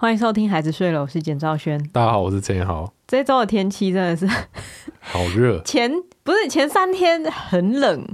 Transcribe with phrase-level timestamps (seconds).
[0.00, 1.78] 欢迎收听《孩子睡了》，我是简兆轩。
[1.92, 2.90] 大家好，我是陈豪。
[3.06, 4.26] 这周的天气真的是
[4.98, 5.92] 好热，前
[6.22, 8.08] 不是前三天很冷，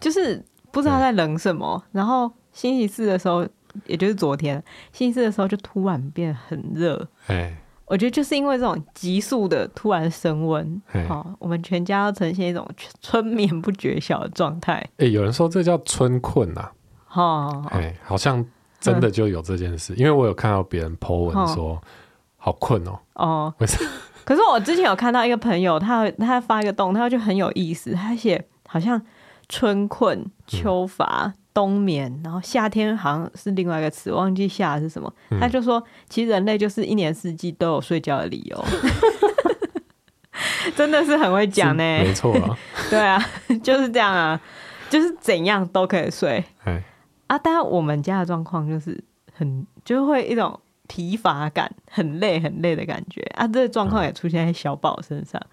[0.00, 1.82] 就是不知道在冷什么。
[1.90, 3.44] 然后星期四的时候，
[3.86, 7.08] 也就是昨天，星期四的时候就突然变很热。
[7.26, 7.52] 哎，
[7.86, 10.80] 我觉得就是因为这种急速的突然升温，
[11.10, 12.64] 哦，我们全家都呈现一种
[13.00, 14.74] 春眠不觉晓的状态。
[14.98, 16.70] 哎，有人说这叫春困呐。
[17.12, 18.46] 哦，哎，好像。
[18.82, 21.82] 真的就有这件事，嗯、因为我有看到别人 po 文说、哦、
[22.36, 22.98] 好困哦。
[23.14, 23.54] 哦，
[24.24, 29.00] 可是我之前有看到一个朋友，他他发一个动，他就很有意思，他写好像
[29.48, 35.12] 春困、秋乏、嗯、冬眠，然后夏天好像是另外一个词，忘记夏是什么。
[35.30, 38.64] 嗯、他就说，其实人类就是一年四季都有睡觉的理由，
[40.76, 41.82] 真的是很会讲呢。
[41.82, 42.58] 没错啊，
[42.90, 43.22] 对啊，
[43.62, 44.40] 就是这样啊，
[44.88, 46.42] 就是怎样都可以睡。
[47.32, 53.48] 啊，当然我们家的状况就是很，就会一种疲乏感，很累很累的感觉啊。
[53.48, 55.48] 这个状况也出现在小宝身上，嗯、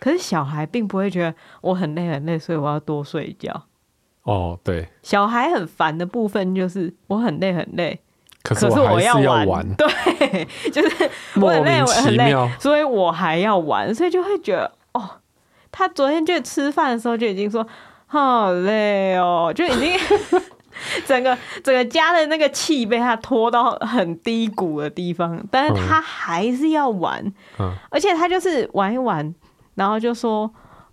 [0.00, 3.62] 可是小孩并不会觉得我很累很累，所以我要多睡一觉。
[4.24, 8.00] 哦，对，小孩很烦的部分就是我很累很累，
[8.42, 11.08] 可是我要玩，玩对，就是
[11.40, 15.08] 我很累我很累，所以我还要玩，所以就会觉得哦，
[15.70, 17.64] 他昨天就吃饭的时候就已经说
[18.06, 19.96] 好累哦，就已经。
[21.06, 27.24] 整个整个家的那个气被他拖到很低谷的地方，但是他还是要玩，
[27.58, 29.34] 嗯、而且他就是玩一玩，
[29.74, 30.50] 然后就说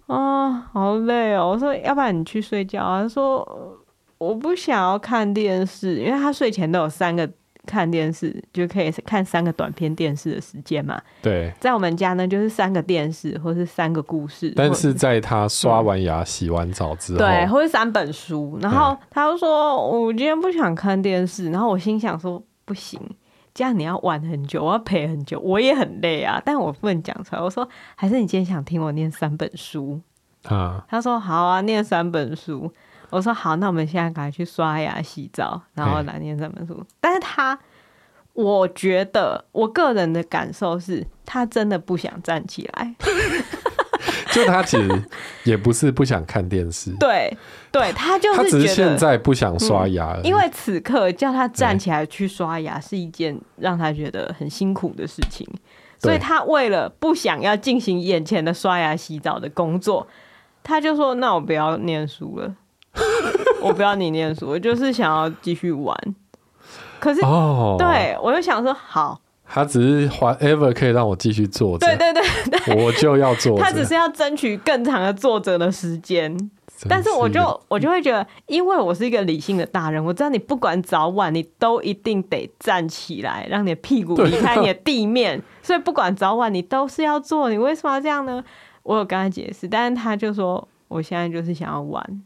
[0.07, 1.49] 啊，好累哦。
[1.49, 3.01] 我说要不然你去睡觉啊？
[3.03, 3.77] 他说
[4.17, 7.29] 我不想要看电视，因为他睡前都有三个。
[7.67, 10.99] 看电视就可以看三个短片电视的时间嘛？
[11.21, 14.51] 对，在我们家呢，就是三个电视或是三个故事。
[14.55, 18.57] 但是在他刷完牙、洗完澡之后，对，或是三本书。
[18.61, 22.99] 然后他就说：“我今天不想看电视。”然后我心想说：“不行，
[23.53, 27.41] 这样你要玩很久，我要陪很久，我也很累啊。”但我不能讲出来。
[27.41, 29.99] 我说：“还是你今天想听我念三本书
[30.45, 32.71] 啊？”他说：“好啊，念三本书。”
[33.09, 36.85] 我说好，那我们现在赶快去刷牙、洗澡，然后来念这本书。
[36.99, 37.57] 但是他，
[38.33, 42.95] 我觉得我个人的感受是，他真的不想站起来。
[44.31, 45.03] 就他其实
[45.45, 47.35] 也不是不想看电视， 对，
[47.71, 55.47] 对他就是他只是现在不想刷牙、嗯，因为此刻叫他站起来去刷牙是一件让他觉得很辛苦的事情，
[55.97, 60.05] 所以他为了不想要进行眼前的刷牙、洗澡的工作，
[60.61, 62.53] 他就说：“那我不要念书了。”
[63.67, 65.95] 我不要你念书，我就是想要继续玩。
[66.99, 73.59] 可是，哦、对我就想说，好，他只是 whatever 可以让我继续坐着，对对对对，我就要坐。
[73.59, 76.35] 他只是要争取更长的坐着的时间。
[76.79, 85.39] 是但是我就我就会觉得，因为我是一个理性的大人，我知道你不管早晚，你都一定得站起来，让你的屁股离开你的地面。
[85.39, 87.49] 啊、所以不管早晚，你都是要做。
[87.49, 88.43] 你为什么要这样呢？
[88.83, 92.21] 我有跟他解释，但是他就说，我现在就是想要玩。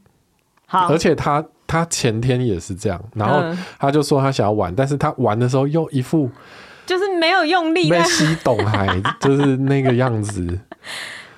[0.71, 3.43] 好而且他他前天也是这样，然后
[3.77, 6.29] 他就说他想要玩，嗯、但是他玩的时候又一副
[6.85, 8.87] 就是没有用力，没吸懂还
[9.19, 10.59] 就是那个样子。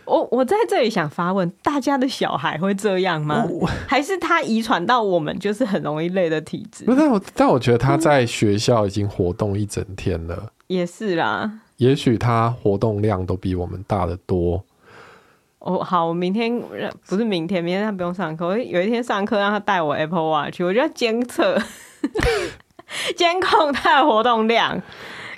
[0.06, 3.44] 我我在这里想发问：大家的小孩会这样吗？
[3.88, 6.86] 还是他遗传到我们就是很容易累的体质？
[6.86, 11.52] 不是，我但我觉得他在学校已经活动一整天了，嗯、也是啦。
[11.78, 14.64] 也许他活动量都比我们大得多。
[15.64, 16.62] 哦，好，我明天
[17.08, 18.46] 不是明天，明天他不用上课。
[18.46, 21.58] 我有一天上课，让他带我 Apple Watch，我就要监测、
[23.16, 24.82] 监控他的活动量，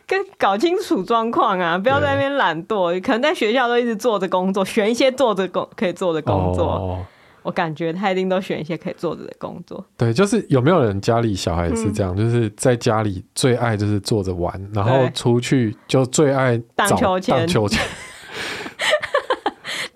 [0.08, 1.78] 跟搞清楚状况啊！
[1.78, 6.66] 不要在那边懒惰，可能在学校都一直做着工作，选一些做着工可以做的工作。
[6.66, 7.06] 哦、
[7.44, 9.85] 我感觉他一定都选一些可以做着的工作。
[9.96, 12.16] 对，就是有没有人家里小孩是这样？
[12.16, 17.47] 嗯、就是在家里最爱就是坐着玩，然后出去就最爱荡秋千。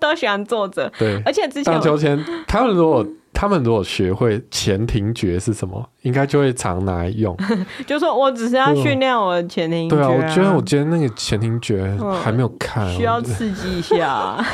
[0.00, 7.36] 都喜欢坐着，对，而且之前荡秋千，他们如果他们如果学会前庭觉是什么，应该就会常拿来用。
[7.86, 10.06] 就说我只是要训练我的前庭觉、啊。
[10.06, 14.44] 对啊，我觉得我今天那个前庭觉还没有看，嗯、需要刺激一下，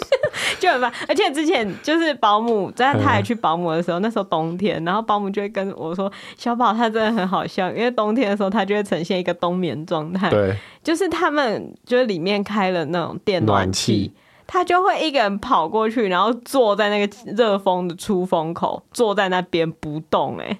[0.58, 0.92] 就很烦。
[1.08, 14.12] 而且之前就是保姆在他也去保姆的时候，嗯、那时候冬天，然后保姆就会跟我说：“小宝他真的很好笑，因为冬天的时候他就会呈现一个冬眠状态。”对，就是他们就是里面开了那种电暖气。
[14.46, 20.58] 他就会一个人跑过去，然后坐在那个热风的出风口，坐在那边不动，哎，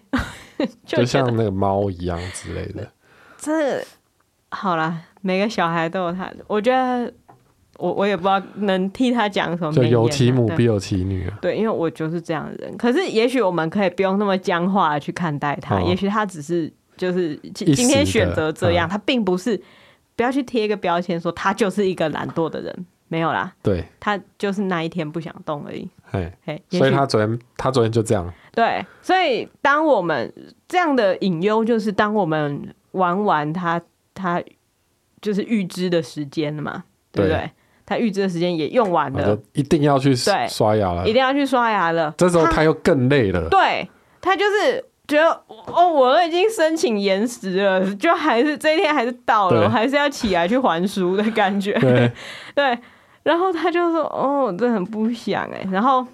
[0.87, 2.91] 就像那个猫一样之类的。
[3.37, 3.85] 这
[4.51, 7.13] 好啦，每个小孩都有他的，我觉得
[7.79, 9.73] 我我也不知道能替他讲什么。
[9.73, 11.37] 就有其母必有其女啊。
[11.43, 12.77] 对，因为我就是这样的人。
[12.77, 19.61] 可是也许我们可以不用那么僵化的去看待他，哦、也许他只是就是今天选择这样，嗯、他并不是
[20.17, 23.53] 不要去贴一个标签说他就是一个懒惰的人，没有啦。
[23.63, 25.89] 对，他就是那一天不想动而已。
[26.69, 28.29] 所以他昨天他昨天就这样。
[28.51, 30.33] 对，所以当我们
[30.67, 33.81] 这样的隐忧，就是当我们玩完他
[34.15, 34.43] 他
[35.23, 36.83] 就是预知的时间了嘛，
[37.13, 37.39] 对不对？
[37.39, 37.51] 对
[37.87, 42.13] 他预知的时间也用完了，一定要去刷牙了，一定要去刷牙了。
[42.19, 43.49] 这时候他又更累了。
[43.49, 43.89] 对，
[44.21, 44.85] 他就是。
[45.07, 45.29] 觉得
[45.67, 51.75] 哦，我都已经申请延时了，就还是这一天还是到了，我还是要起来去还书的感觉。
[51.79, 52.11] 对，
[52.57, 52.79] 对，
[53.25, 56.07] 然后他就说：“哦，我真的很不想哎。”然后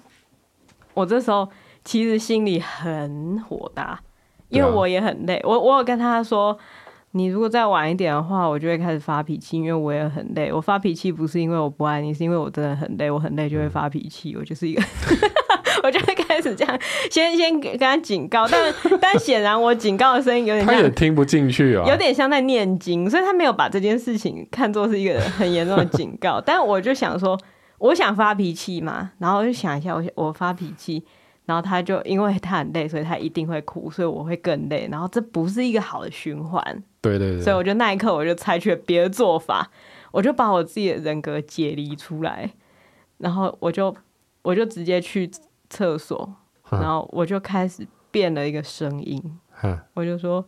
[0.95, 1.47] 我这时候
[1.83, 3.99] 其实心里很火大，
[4.49, 5.39] 因为我也很累。
[5.43, 6.57] 我我有跟他说
[7.11, 10.51] ：“你如果再晚一点的话，我就会开始发脾气，因为我也很累。
[10.51, 13.11] 我发脾气不是因为我不爱你，是因为我真的很累。
[13.11, 14.81] 我很累就会发脾气，我就是一个。”
[15.83, 16.79] 我就会开始这样，
[17.09, 26.41] 先先给跟他警告，但但显然我警告的声音有点，他也听不进去啊，有点像在念经，所以他没有把这件事情看作是一个很严重的警告。
[26.45, 27.39] 但我就想说，
[27.77, 31.03] 我想发脾气嘛，然后我就想一下，我我发脾气，
[31.45, 36.83] 然后他就因为他很累，所以他一定会哭，所以我会更累，然后这不是一个好的循环。
[37.01, 39.69] 对对对，所以我就那一刻我就采取了别的做法，
[40.11, 42.51] 我就把我自己的人格解离出来，
[43.17, 43.95] 然后我就
[44.41, 45.29] 我就直接去。
[45.71, 46.29] 厕所，
[46.69, 49.39] 然后我就开始变了一个声音，
[49.95, 50.45] 我就说。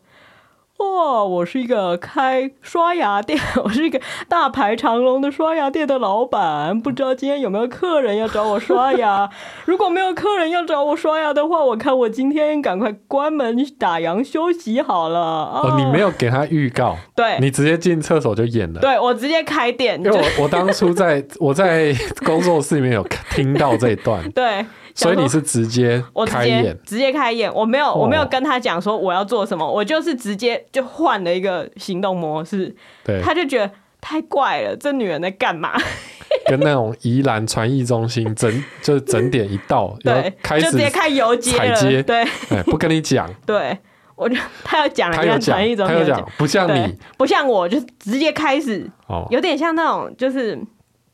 [0.78, 6.78] 哇，我是一个开刷牙店， 我是一个大排长龙的刷牙店的老板。
[6.82, 9.30] 不知道今天有没有客人要找我刷牙？
[9.66, 15.20] 如果没有客人要找我刷牙的话，我看我今天赶快关门打烊休息好了。
[15.20, 18.82] 哦，你没有给他预告，对，你直接进厕所就演了。
[18.82, 24.66] 对，我直接开店，因为我我当初在我在工作室里面有听到这一段， 对。
[24.96, 32.76] 所以你是直接开演，直接开演，我没有，我没有跟他讲说我要做什么，我就是直接就换了一个行动模式。
[33.04, 35.74] 对，他就觉得太怪了，这女人在干嘛？
[36.48, 38.52] 跟那种宜兰传艺中心整
[38.82, 42.26] 就是整点一到，对，开始就直接开游街对，
[42.66, 43.78] 不跟你讲， 对，
[44.16, 48.90] 我就他要讲，他要讲传艺中心，讲，不像你，不像我，就直接开始，
[49.30, 50.60] 有点像那种就是。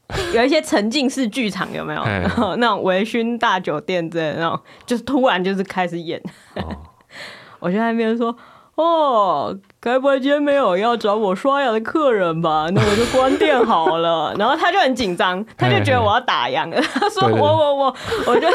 [0.33, 2.03] 有一些沉浸式剧场有没有？
[2.03, 6.21] 然后 那种微醺大酒店之类的那种，就是突然就是开始演。
[7.59, 8.35] 我就在那边说
[8.75, 12.67] ：“哦，该不会今天没有要找我刷牙的客人吧？
[12.73, 16.81] 那我就关店好了。”然后他就很紧张，他就觉得我要打烊了。
[16.81, 17.95] 他说：“我我我，
[18.27, 18.47] 我就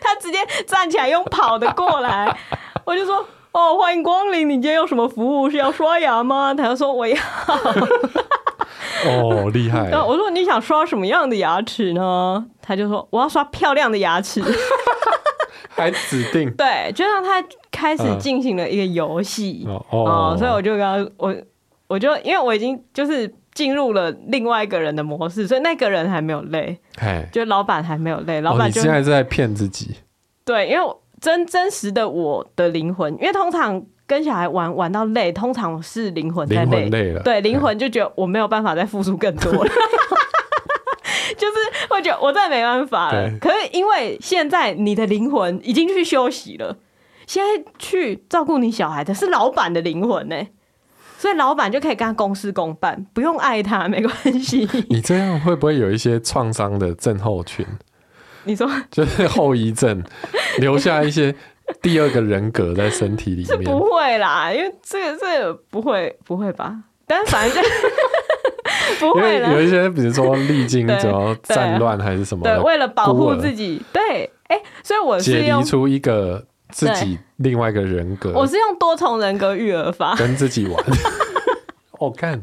[0.00, 2.36] 他直接站起来用跑的过来。”
[2.84, 5.48] 我就说：“哦，欢迎光临，你今天有什么服务？
[5.50, 7.16] 是要刷牙吗？”他就说：“我要。”
[9.06, 9.90] 哦，厉害！
[10.04, 12.44] 我说，你想刷什么样的牙齿呢？
[12.60, 14.42] 他就说，我要刷漂亮的牙齿，
[15.70, 16.50] 还指定。
[16.52, 21.34] 对，就让他开始进行了一个游戏哦，所以我就跟他我
[21.86, 26.78] 我就因为我已经就是进入了另外一个人的模式，所以那个人还没有累，
[27.32, 29.96] 就老板还没有累，老板就、哦、现在是在骗自己。
[30.44, 33.84] 对，因为真真实的我的灵魂，因为通常。
[34.06, 39.64] 跟小孩玩玩到累，通常是灵魂在累，累了，对，灵魂就觉得我没有办法再付出更多了，
[41.38, 41.54] 就是
[41.88, 43.30] 会觉得我真的没办法了。
[43.40, 46.76] 可是因为现在你的灵魂已经去休息了，
[47.26, 50.36] 现在去照顾你小孩的是老板的灵魂呢，
[51.16, 54.68] 所以老板就可以跟他公事公办，不用爱他没关系。
[54.90, 57.64] 你这样会不会有一些创伤的症候群？
[58.44, 60.04] 你说就是后遗症，
[60.58, 61.34] 留下一些。
[61.80, 66.76] 第二个人格在身体里面，这不会啦，因为这个这个不会不会吧？
[67.06, 67.68] 但是反正就
[69.00, 69.52] 不会了。
[69.52, 80.84] 有一些比如说历经什么战乱还是什么，对，为了保护自己，对，哎，所以我是解离出一个自己另外一个人格，我是用多重人格育儿法跟自己玩。
[81.98, 82.42] 我 看。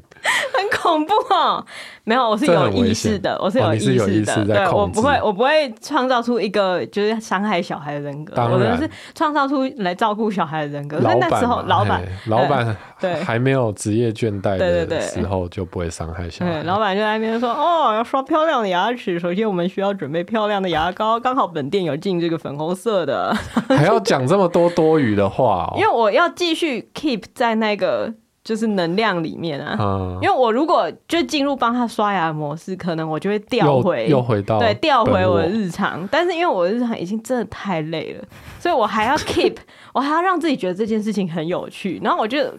[0.91, 1.65] 恐怖哦！
[2.03, 4.45] 没有，我是有意识的，我是有意识的。
[4.45, 8.33] 对，我不会，我不会创造出一个就是伤害小孩的人格。
[8.41, 10.99] 我的是创造出来照顾小孩的人格。
[10.99, 16.51] 所以那时候老板，老板对还没有职业倦怠的时候，就不会伤害小孩。
[16.51, 23.33] 对，老板就在那边说：“哦，要刷漂亮的牙齿，首先我们需要准备漂亮的牙膏，刚好本店有进这个粉红色的。
[23.69, 28.13] ”还要讲这么多多余的话，因为我要继续 keep 在那个。
[28.43, 36.07] 就是能量里面啊，嗯、因为我如果就进入帮他刷牙模式，可能我就会调回又，又回到对调回我的日常。
[36.11, 38.23] 但是因为我的日常已经真的太累了，
[38.59, 39.57] 所以我还要 keep，
[39.93, 41.99] 我还要让自己觉得这件事情很有趣。
[42.03, 42.51] 然后我就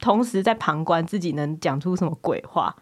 [0.00, 2.74] 同时在旁观自己能讲出什么鬼话。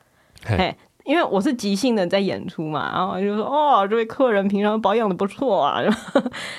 [0.42, 0.75] 嘿，
[1.06, 5.80] 因为我是即兴的在演出嘛，然后我就说哦，这位客人平常保养的不错啊，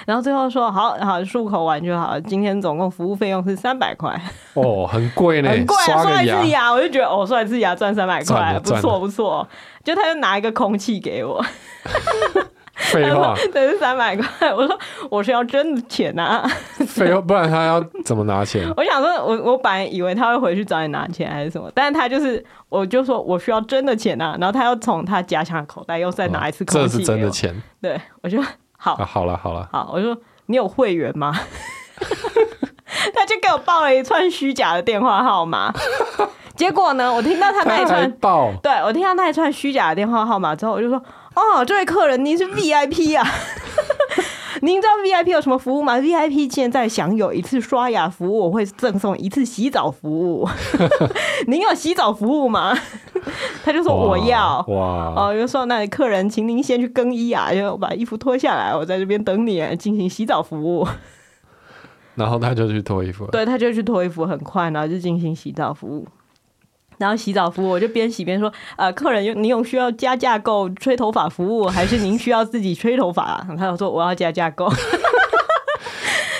[0.06, 4.20] 然后最后说好好漱口完就好，今天总共服务费用是三百块。
[4.54, 9.48] 哦，很贵呢，很贵啊，刷一次牙我就觉得哦，刷一次牙赚三百块，不错不错。
[9.84, 11.44] 就他就拿一个空气给我。
[12.94, 14.54] 废话，这是三百块。
[14.54, 14.80] 我说
[15.10, 16.48] 我是要真的钱啊！
[16.88, 18.72] 废话，不然他要怎么拿钱？
[18.78, 27.54] 我想说我，我我本来以为他会回去找你拿钱还是什么，但是他就是，我就说我需要真的钱啊，然后他又从他夹的口袋又再拿一次空气、哦、这是真的钱。
[27.82, 28.40] 对，我就
[28.78, 31.34] 好，啊、好了好了，好，我就说你有会员吗？
[33.16, 35.74] 他就给我报了一串虚假的电话号码。
[36.56, 41.02] 结果呢，我听到他那一串，报对，我听到那一串虚假的电话号码之后，我就说。
[41.38, 43.24] 哦，这位客人，您是 VIP 啊？
[44.64, 50.50] 您知道 VIP 有什么服务吗？VIP 现在享有一次刷牙服务，我会赠送一次洗澡服务。
[51.46, 52.76] 您有洗澡服务吗？
[53.64, 54.66] 他就说我要。
[54.68, 55.14] 哇！
[55.16, 60.88] 哦，就说那客人，请您先去更衣啊，就我把衣服脱下来，我在这边等你进行洗澡服务。
[62.16, 63.28] 然后他就去脱衣服。
[63.28, 66.08] 对，他就去脱衣服，很快，然后就进行洗澡服务。
[66.98, 74.68] 然后洗澡服务，我就边洗边说：“呃，客人，您有需要加价购吹头发服务，还是您需要自己吹头发啊？”他就说：“我要加价购。”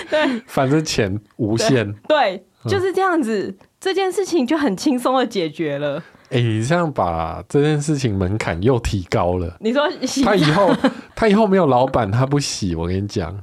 [0.10, 1.94] 对，反正钱无限。
[2.08, 6.02] 对，对，就是这样子，嗯，这件事情就很轻松的解决了。
[6.30, 9.58] 哎，你这样把这件事情门槛又提高了。
[9.60, 10.74] 你说洗他以后
[11.16, 13.38] 他以后没有老板，他不洗，我跟你讲，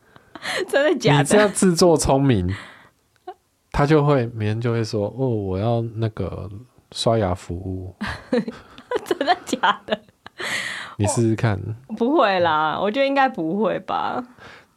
[0.68, 1.18] 真的假的？
[1.22, 2.54] 你这样自作聪明。
[3.72, 6.48] 他就会每天就会说：“哦，我要那个
[6.92, 7.96] 刷牙服务。
[9.04, 9.98] ”真的假的？
[10.98, 11.58] 你试试看。
[11.96, 14.22] 不会啦，我觉得应该不会吧。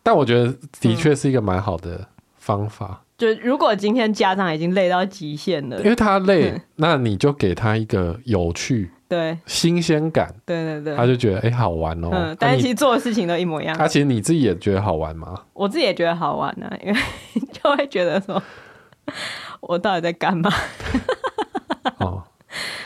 [0.02, 3.02] 但我觉得的确是一个蛮好的方法。
[3.02, 12.38] 嗯、就如果今天家长已经累到极限了，因为他累、嗯，那你就给他一个有趣、对新鲜感，对对对，他就觉得哎、欸、好玩哦、喔嗯。
[12.40, 13.78] 但是其实做的事情都一模一样。
[13.78, 15.36] 他、啊、其实你自己也觉得好玩吗？
[15.54, 17.00] 我自己也觉得好玩呢、啊，因为
[17.52, 18.42] 就会觉得说。
[19.62, 20.52] 我到底在干嘛？
[22.00, 22.24] 哦，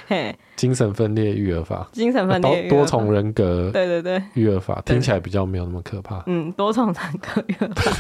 [0.07, 6.23] 嘿，精神分裂育儿法，精神分裂多重人格，对对对，育儿法听起来比较没有那么可怕。
[6.27, 7.91] 嗯，多重人格育儿法，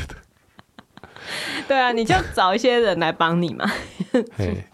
[1.67, 3.65] 对啊，你就找一些人来帮你嘛。
[4.35, 4.65] 嘿，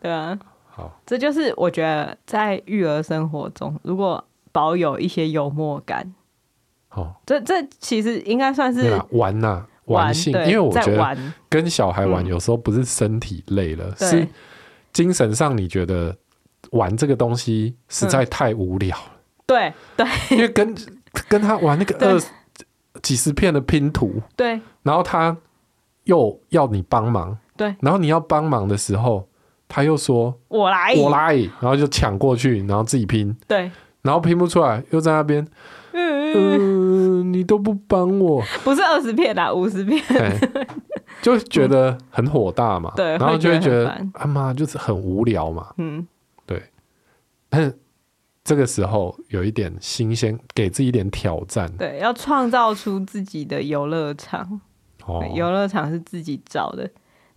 [0.00, 6.14] 对啊，好，这就是我觉得在育儿生活中，如果保有一些幽默感，
[6.90, 9.66] 哦，这这其实应该算是玩呐、啊。
[9.88, 11.16] 玩性，因为我觉得
[11.48, 14.28] 跟小孩玩有时候不是身体累了，嗯、是
[14.92, 16.16] 精神上你觉得
[16.70, 19.12] 玩这个东西实在太无聊了。
[19.46, 20.74] 对对，因为跟
[21.28, 22.20] 跟他玩那个二
[23.02, 25.36] 几十片的拼图，对，然后他
[26.04, 29.26] 又要你帮忙，对，然后你要帮忙的时候，
[29.66, 30.94] 他又说我来。
[30.96, 33.70] 我来，然后就抢过去，然后自己拼，对，
[34.02, 35.46] 然后拼不出来，又在那边。
[37.24, 40.02] 你都不帮我，不是二十片啦，五十片，
[41.22, 42.92] 就觉得很火大嘛。
[42.96, 45.72] 对，然后就会觉得啊妈，就是很无聊嘛。
[45.76, 46.06] 嗯，
[46.46, 46.62] 对。
[47.48, 47.78] 但是
[48.42, 51.70] 这个时候有一点新鲜，给自己一点挑战。
[51.76, 54.60] 对，要创造出自己的游乐场。
[55.04, 56.90] 哦，游乐场是自己找的，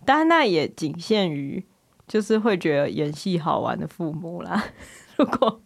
[0.04, 1.64] 但那也仅限于
[2.08, 4.64] 就是会觉得演戏好玩的父母啦。
[5.16, 5.60] 如果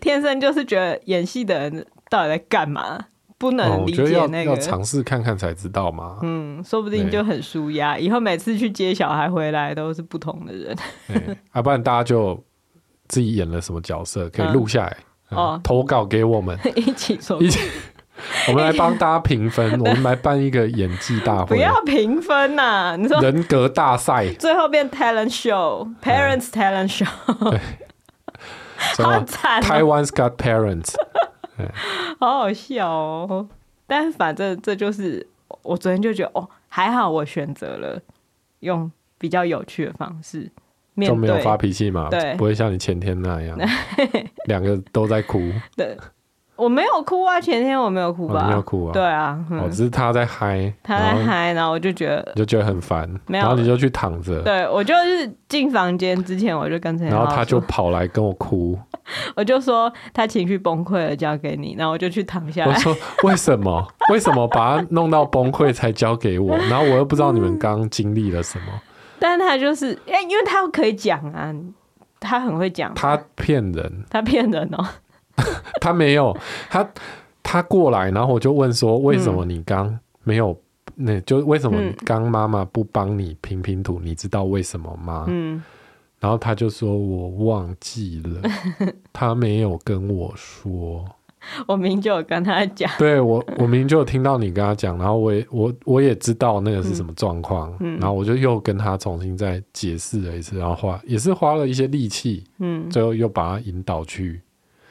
[0.00, 1.86] 天生就是觉得演戏的人。
[2.08, 3.06] 到底在干嘛？
[3.38, 6.16] 不能理解那个，要尝试看看才知道嘛。
[6.22, 7.98] 嗯，说不定就很舒压。
[7.98, 10.74] 以后每次去接小孩回来都是不同的人。
[11.52, 12.42] 要、啊、不然大家就
[13.08, 14.96] 自己演了什么角色，可以录下来、
[15.30, 17.60] 嗯嗯、哦，投稿给我们 一起说，一起，
[18.48, 19.70] 我们来帮大家评分。
[19.78, 22.96] 我们来办一个演技大会，不要评分呐、啊！
[22.96, 27.60] 你说人格大赛，最后变 talent show，parents talent show，
[28.96, 29.62] 好惨、喔。
[29.62, 30.94] Taiwan's got parents。
[32.20, 33.48] 好好笑哦！
[33.86, 35.26] 但反正这就是
[35.62, 38.00] 我昨天就觉得哦，还好我选择了
[38.60, 40.50] 用比较有趣的方式，
[41.00, 43.58] 就没有发脾气嘛，对，不会像你前天那样，
[44.46, 45.40] 两个都在哭。
[45.76, 45.96] 对。
[46.56, 48.44] 我没有哭啊，前天我没有哭吧？
[48.44, 58.78] 哦、没有哭啊，对啊，哦，只是他在嗨，他在嗨，然后我就觉得就觉得很烦，然后你就去躺着，对，我就是进房间之前我就跟陈，然后他就跑来跟我哭，
[59.36, 62.72] 我就说他情绪崩溃了，交给你，然后我就去躺下来。
[62.72, 63.86] 我说为什么？
[64.10, 66.56] 为什么把他弄到崩溃才交给我？
[66.70, 68.66] 然后我又不知道你们刚刚经历了什么。
[69.18, 71.52] 但他就是，哎，因为他可以讲啊，
[72.20, 74.84] 他很会讲，他骗人，他骗人哦。
[75.80, 76.36] 他没有，
[76.68, 76.88] 他
[77.42, 80.56] 他过来，然后我就问说：“为什么你刚没有？
[80.94, 84.00] 那、嗯、就为什么刚妈妈不帮你拼拼图？
[84.02, 85.62] 你知道为什么吗？”嗯，
[86.18, 88.50] 然后他就说我忘记了，
[89.12, 91.04] 他没有跟我说。
[91.68, 104.40] 我明明就有跟他讲，对我，我明明就有听到你跟他讲，然后我也我我也知道那个是什么状况，嗯，然后我就又跟他重新再解释了一次，然后花也是花了一些力气，嗯，最后又把他引导去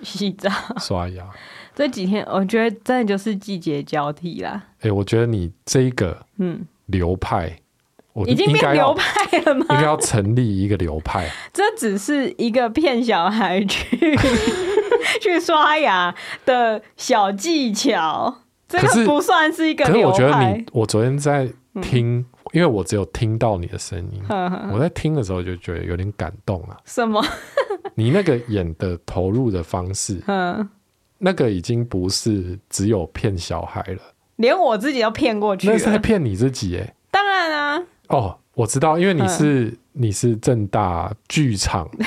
[0.01, 0.49] 洗澡、
[0.79, 1.25] 刷牙。
[1.73, 4.51] 这几天我觉得真的就是季节交替啦。
[4.77, 7.59] 哎、欸，我觉得你这一个嗯流派，嗯、
[8.13, 9.65] 我已经变流派了吗？
[9.69, 11.29] 应该要成立一个流派。
[11.53, 14.17] 这只是一个骗小孩去。
[15.21, 16.13] 去刷牙
[16.45, 20.17] 的小技巧，这个不算是一个流派。
[20.17, 21.47] 可是我觉得你，我昨天在
[21.81, 26.75] 听，嗯、因为我只有听到你的声音呵呵，我在听的时候就觉得有点感动啊。
[26.85, 27.23] 什么？
[27.95, 30.69] 你那个演的投入的方式，嗯
[31.17, 34.01] 那个已经不是只有骗小孩了，
[34.35, 35.73] 连我自己都骗过去了。
[35.73, 36.93] 那是在骗你自己哎。
[37.09, 37.83] 当然啊。
[38.09, 41.89] 哦，我知道，因为你是你是正大剧场。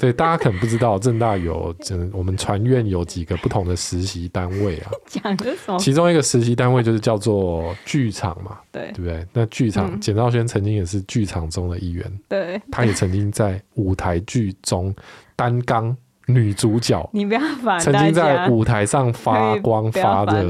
[0.00, 1.74] 对，大家可能不知道，正大有，
[2.12, 4.90] 我们船院有几个不同的实习单位啊。
[5.06, 5.78] 讲的什么？
[5.78, 9.26] 其中一个实习单位就是叫做剧场嘛，对，对不对？
[9.34, 14.94] 那剧场，简兆轩曾经也是剧场中的一员，对，他也曾经在舞台剧中
[15.36, 17.06] 担纲女主角。
[17.12, 20.48] 你不要烦，曾经在舞台上发光发热。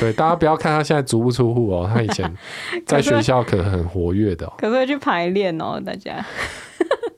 [0.00, 2.28] 对，大家不要看他现在足不出户哦，他以前
[2.84, 6.26] 在学校可能很活跃的，哦，可是会去排练哦，大家。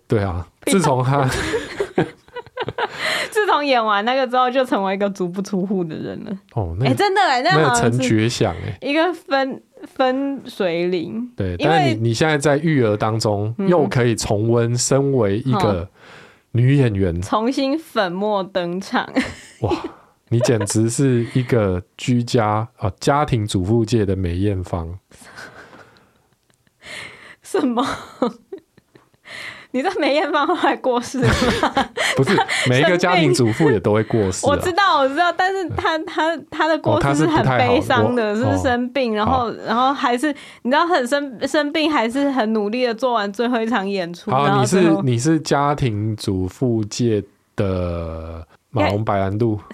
[0.08, 1.28] 对啊，自从他
[3.30, 6.32] 自从演完那个之后，就成为一个足不出户的人了。
[6.54, 11.30] 哦，哎、欸，真的哎，那个陈觉想哎，一个分分水岭。
[11.36, 15.88] 对，但是你你现在在育儿当中，又可以重温身为一个
[16.52, 19.08] 女演员，嗯、重新粉墨登场。
[19.60, 19.72] 哇，
[20.30, 24.98] 你简直是一个居家啊家庭主妇界的梅艳芳。
[27.42, 27.86] 什么？
[29.70, 31.88] 你知道梅艳芳后来过世了吗？
[32.16, 32.34] 不是
[32.68, 34.46] 每一个家庭主妇也都会过世。
[34.46, 44.30] 我知道，我知道，但是他他他的过世是很悲伤的，是生病，然后然后还是你知道很生生病，还是很努力的做完最后一场演出。
[44.30, 47.22] 好，你是你是家庭主妇界
[47.54, 49.60] 的马龙白兰度。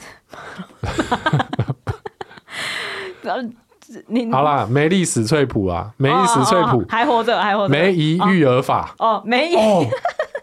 [4.06, 7.68] 你好啦，梅丽史翠普啊，梅丽史翠普还活着，还活着。
[7.68, 9.86] 梅姨育儿法哦，梅姨哦，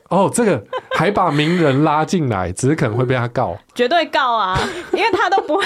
[0.09, 4.59] 哦，这个还把名人拉进来， 只是可能会被他告，绝对告啊，
[4.93, 5.63] 因为他都不会。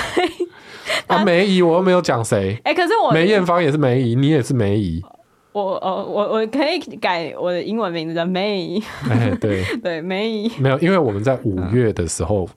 [1.07, 2.59] 啊，梅姨，我又没有讲谁。
[2.63, 5.03] 哎，可是我梅艳芳也是梅姨，你也是梅姨。
[5.51, 8.83] 我哦，我我可以改我的英文名字叫梅姨。
[9.09, 12.47] 哎，对对，梅姨没有，因为我们在五月的时候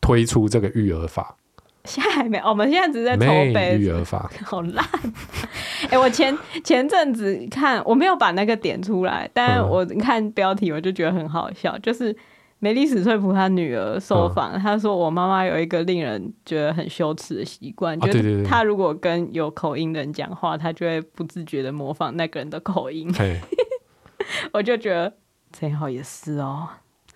[0.00, 1.36] 推出这个育儿法。
[1.84, 4.84] 现在还没，我们现在只是在筹备育儿法， 好烂。
[5.84, 12.16] 哎、欸，我前前阵子看，我没有把那个点出来，但我看标题我就觉得很好笑，嗯、就是
[12.58, 23.12] 梅丽史翠普她女儿受访，她、嗯、说我妈妈有一个令人觉得很羞耻的习惯，就、啊、是她如果跟有口音的人讲话，她就会不自觉的模仿那个人的口音。
[24.52, 25.12] 我就觉得
[25.52, 26.66] 陈好也是哦。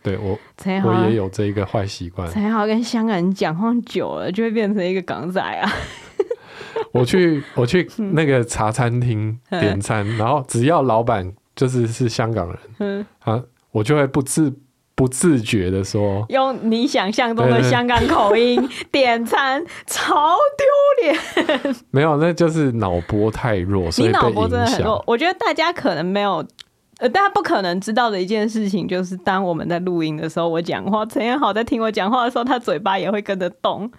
[0.08, 0.38] 对我，
[0.84, 2.30] 我也有这一个坏习惯。
[2.30, 5.70] 陈豪跟香港人讲话久了，就会变成一个港仔啊。
[6.92, 13.42] 我去，我去那个茶餐厅点餐，然后只要老板就是是香港人，嗯啊，
[13.72, 14.50] 我就会不自
[14.94, 21.74] 不自觉的说，用你想象中的香港口音点餐，超丢脸。
[21.90, 24.30] 没有，那就是脑波太弱，所以被影响。
[24.30, 25.04] 你脑波真的很弱。
[25.06, 26.42] 我觉得大家可能没有。
[26.98, 33.90] 呃，大家不可能知道的一件事情，就是当我们在录音的时候，我讲话，陈彦豪在听我讲话的时候，他嘴巴也会跟着动。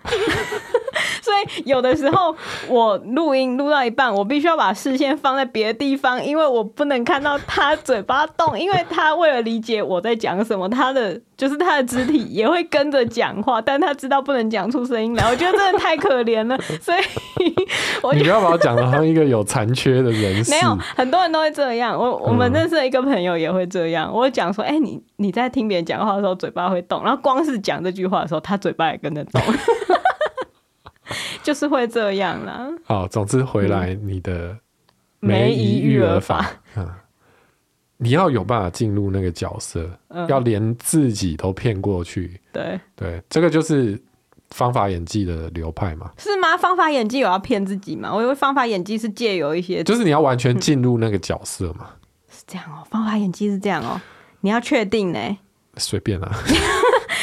[1.30, 2.36] 所以有的时候
[2.68, 15.30] 我录音录到一半，我必须要把视线放在别的地方，因为我不能看到他嘴巴动，因为他为了理解我在讲什么，他的就是他的肢体也会跟着讲话，但他知道不能讲出声音来。
[15.30, 17.56] 我觉得真的太可怜了， 所以
[18.02, 20.44] 我你不要把我讲的像一个有残缺的人。
[20.50, 21.96] 没有，很多人都会这样。
[21.96, 24.12] 我我们认识的一个朋友也会这样。
[24.12, 29.42] 我讲说，哎、欸，你你在听别人讲话的时候，嘴巴会动，然后光是讲这句话的时候，他嘴巴也跟着动。
[31.50, 32.70] 就是会这样啦。
[32.84, 34.56] 好，总之回来你的
[35.20, 36.88] 梅姨育儿法，嗯，
[37.98, 42.40] 你要有办法进入那个角色，嗯，要连自己都骗过去。
[42.54, 44.00] 对对，这个就是
[44.52, 46.12] 方法演技的流派嘛？
[46.20, 46.56] 是吗？
[46.56, 48.14] 方法演技有要骗自己吗？
[48.14, 51.88] 我以为方法演技是借由一些，就是你要完全进入那个角色嘛？
[51.90, 51.98] 嗯，
[52.30, 54.00] 是这样哦，方法演技是这样哦，
[54.42, 55.38] 你要确定呢？
[55.78, 56.32] 随便啊。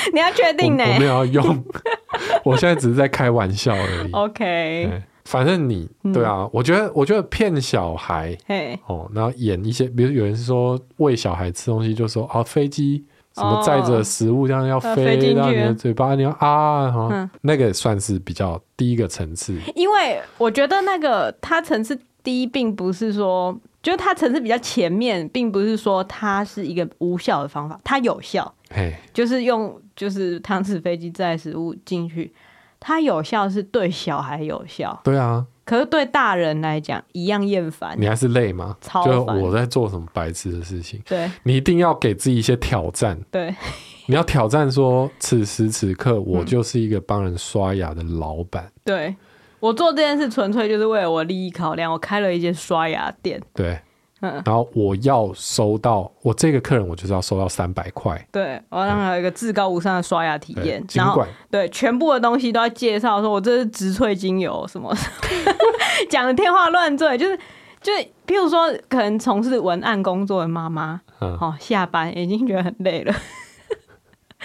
[0.15, 0.85] 你要确定呢？
[0.85, 1.65] 我没有要用，
[2.45, 4.13] 我现在只是在开玩笑而已。
[4.13, 19.55] OK，反正你对啊，嗯、我觉得我觉得骗小孩，嘿哦，然后演一些，比如有人说喂小孩吃东西，就说啊飞机什么载着食物这样要飞到你的嘴巴，你要啊，嗯、那个算是比较低一个层次。
[19.75, 23.55] 因为我觉得那个它层次低，并不是说，
[23.87, 32.35] 就是它层次比较前面，并不是说它是一个无效的方法，它有效，嘿就是用就是汤匙飞机载食物进去。
[32.81, 37.97] 它有效是对小孩有效，对啊，可是对大人来讲一样厌烦。
[37.97, 38.77] 你还是累吗？
[39.05, 41.01] 就我在做什么白痴的事情？
[41.07, 43.17] 对，你一定要给自己一些挑战。
[43.31, 43.55] 对，
[44.07, 48.65] 你要挑战说，此时此刻我就是一个帮人刷牙的老板。
[48.65, 48.73] 嗯。
[48.85, 49.17] 对，
[49.67, 53.41] 我做这件事纯粹就是为了我利益考量，我开了一间刷牙店。
[53.55, 53.79] 对。
[54.45, 58.27] 然后我要收到我这个客人，我就是要收到三百块。
[58.33, 60.85] 对，我要让他有一个至高无上的刷牙体验。
[60.95, 64.93] 然后对全部的东西都要介绍，说我这是植萃精油什么，
[66.11, 67.39] 讲的天花乱坠，就是
[67.81, 73.15] 就是，譬如说可能从事文案工作的妈妈，嗯，哦，下班已经觉得很累了，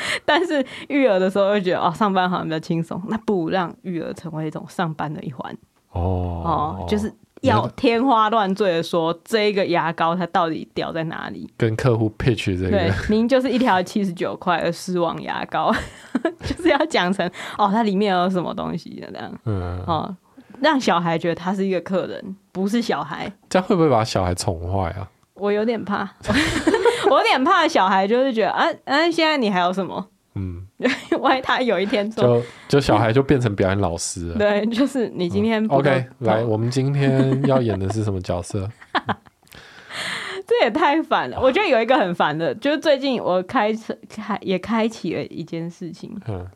[0.25, 5.51] 但是育儿的时候又觉得哦，上班好像比较轻松，那不如让育儿成为一种上班的一环。
[5.91, 6.01] 哦
[6.81, 7.11] 哦，就是。
[7.41, 11.51] 要天花乱坠的说，这个牙膏它到底屌在哪里？
[11.57, 15.73] 跟客户 pitch 这个，对，明明就是一条七十九块的丝网牙膏，
[16.45, 20.15] 就是要讲成哦，它里面有什么东西的这样，嗯，哦，
[20.59, 25.09] 让小孩觉得他是一个客人，不是小孩，这样会不会把小孩宠坏啊？
[25.33, 26.07] 我有点怕，
[27.11, 30.07] 我有点怕小孩就是觉得啊啊，现在你还有什么？
[30.35, 30.65] 嗯，
[31.19, 34.37] 万一他有一天就就小孩就变成表演老师了。
[34.37, 38.69] 对， 就是你今天、嗯、OK 来，我们今天要演的是什么角色？
[40.47, 41.37] 这也太烦了。
[41.41, 43.73] 我觉得有一个很烦的，就是最近我开
[44.09, 46.17] 开也开启了一件事情。
[46.29, 46.47] 嗯，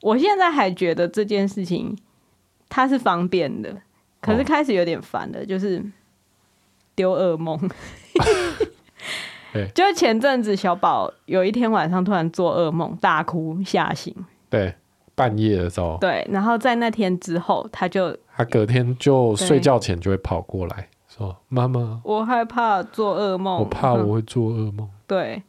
[0.00, 1.94] 我现在还觉得这件事情
[2.70, 3.74] 它是方便的，
[4.22, 5.84] 可是开始有点烦的，就是
[6.94, 7.58] 丢噩梦。
[9.74, 14.14] 就是前阵子小宝有一天晚上突然做噩梦，大哭吓醒。
[14.48, 14.74] 对，
[15.14, 15.98] 半夜的时候。
[16.00, 25.42] 对，然后在那天之后，他就他隔天就睡觉前就会跑过来说：“妈妈，我害怕做噩梦，我怕我会做噩梦。”对。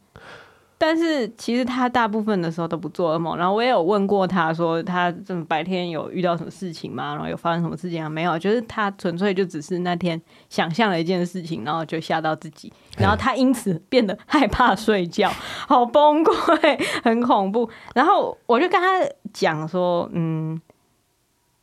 [0.86, 7.14] 但是其实他大部分的时候都不做噩梦，然后我也有问过他说，他这么白天有遇到什么事情吗？
[7.14, 8.08] 然后有发生什么事情啊？
[8.08, 10.20] 没有，就是他纯粹就只是那天
[10.50, 15.30] 想象了一件事情，然后就吓到自己，然后他因此变得害怕睡觉，
[15.66, 17.68] 好崩溃，很恐怖。
[17.94, 19.00] 然后我就跟他
[19.32, 20.60] 讲说，嗯，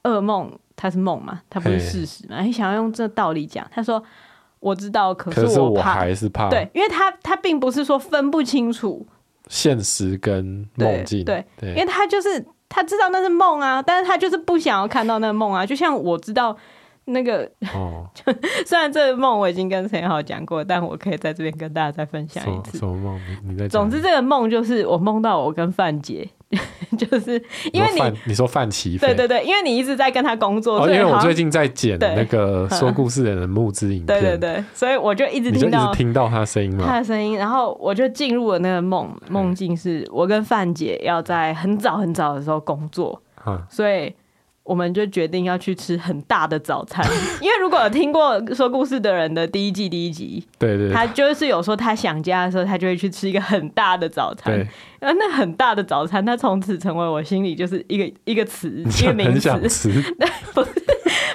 [0.03, 4.03] 噩梦它是梦嘛，它不是事实嘛，你想要用这道理讲，他说。
[4.62, 6.50] 我知道，可是我怕，还是怕。
[6.50, 9.06] 对，因为他他并不是说分不清楚
[9.50, 16.58] 现实跟梦境，对，对，因为他就是他知道那是梦啊，但是他就是不想要看到那个梦啊，就像我知道。
[17.06, 18.08] 那个哦，
[18.63, 22.78] 虽然这个梦我已经跟陈豪讲过，但我可以在这边跟大家再分享一次。
[22.78, 23.19] 什么梦？
[23.43, 23.67] 你你在？
[23.67, 26.30] 总之，这个梦就是我梦到我跟范姐，
[26.98, 43.22] 就是因为你你说范琪对对对，因为你一直在跟他工作，哦，因为我最近在剪那个 说故事的人募资影片，对对对，所以我就一直听到听到他声音嘛，他的声音，然后我就进入了那个梦梦境，是我跟范姐要在很早很早的时候工作，
[43.70, 44.14] 所以。
[44.63, 47.06] 我们就决定要去吃很大的早餐，
[47.41, 54.54] 因为如果有听过说故事的人的第一季第一集，对对，他就是有说他想家的时候，他就会去吃一个很大的早餐。
[54.54, 54.67] 对，
[55.00, 59.89] 然后那很大的早餐，他从此成为我心里就是一个一个词，一个名词。
[60.19, 60.71] 对，不是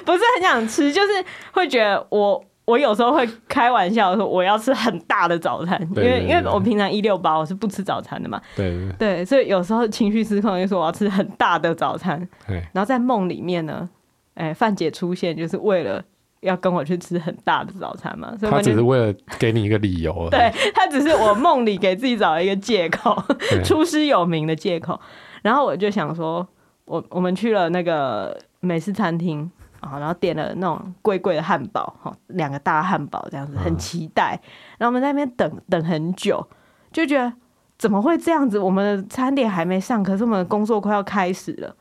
[0.05, 1.07] 不是很想吃，就是
[1.51, 2.43] 会觉得我。
[2.67, 13.89] 我有时候会开玩笑说我要吃很大的早餐，因为因为我平常一六八我是不吃早餐的嘛，对对，所以有时候情绪失控就说我要吃很大的早餐，然后在梦里面呢，
[14.33, 16.03] 哎，范姐出现就是为了
[16.41, 23.15] 要跟我去吃很大的早餐嘛，所以他只是为了给你一个理由， 对，他只是我梦里给自己找了一个借口，
[23.63, 24.99] 出师有名的借口，
[25.41, 26.45] 然后我就想说，
[26.83, 29.49] 我我们去了那个美式餐厅。
[29.89, 34.39] 啊，然后点了那种贵贵的汉堡，哈，两个大汉堡这样子，很期待。
[34.77, 36.45] 然后我们在那边等等很久，
[36.91, 37.31] 就觉得
[37.77, 38.59] 怎么会这样子？
[38.59, 41.75] 我们的餐点还没上，可是我们的工作快要开始了。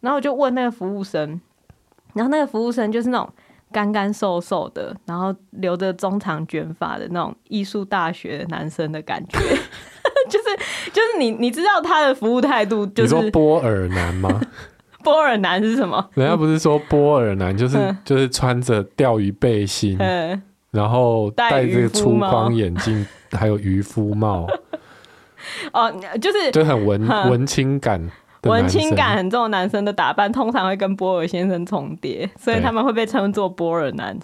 [0.00, 1.40] 然后我就问那个服务生，
[2.14, 3.28] 然后那个服务生就是那种
[3.72, 9.38] 干干瘦瘦的，然后留着中长卷发的那种艺术大学男生的感觉，
[10.30, 14.40] 就是就是你你知道他的服务态度，就是说波尔男吗？
[15.04, 16.08] 波尔男是什么？
[16.14, 24.46] 人家不是说波尔男就是、嗯、就是穿着钓鱼背心，嗯、然后戴这个粗框眼镜，还有渔夫帽。
[25.72, 28.00] 哦，就是就很文、嗯、文青感
[28.42, 34.16] 文青感很重的男生的打扮，通常会跟波尔先生重叠，所以他们会被称作波尔男。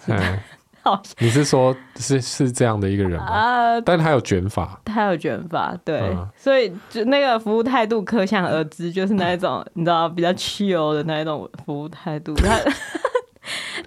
[0.85, 3.25] 好，你是说，是是这样的一个人吗？
[3.25, 12.33] 啊，但他有卷发，他有卷发，对，嗯、所以就那个服务态度可想而知，就是那一种 你知道比较 chill 的那一种服务态度。
[12.39, 12.59] 他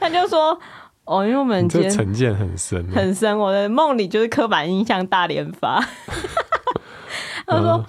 [0.00, 0.58] 他就说。
[1.11, 3.38] 哦，因为我们今天成见很深，很深。
[3.38, 5.82] 我的梦里就是刻板印象大连发。
[7.48, 7.84] 他说：“嗯、